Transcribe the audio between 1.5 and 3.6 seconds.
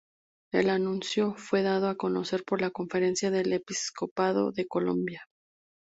dado a conocer por la Conferencia del